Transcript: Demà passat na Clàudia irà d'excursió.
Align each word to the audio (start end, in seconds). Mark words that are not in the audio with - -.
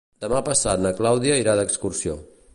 Demà 0.23 0.39
passat 0.47 0.81
na 0.85 0.93
Clàudia 1.01 1.37
irà 1.45 1.57
d'excursió. 1.61 2.19